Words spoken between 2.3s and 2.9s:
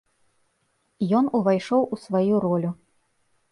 ролю.